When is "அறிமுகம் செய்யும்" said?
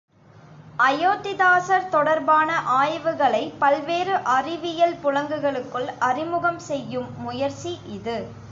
6.09-7.09